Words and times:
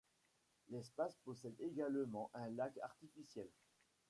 L'espace 0.71 1.15
possède 1.17 1.53
également 1.61 2.31
un 2.33 2.49
lac 2.49 2.75
artificiel. 2.81 3.47